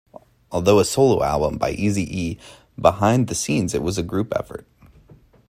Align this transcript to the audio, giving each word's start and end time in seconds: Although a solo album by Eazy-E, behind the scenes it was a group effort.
Although 0.51 0.79
a 0.79 0.85
solo 0.85 1.21
album 1.21 1.59
by 1.59 1.75
Eazy-E, 1.75 2.39
behind 2.75 3.27
the 3.27 3.35
scenes 3.35 3.75
it 3.75 3.83
was 3.83 3.99
a 3.99 4.01
group 4.01 4.33
effort. 4.35 4.65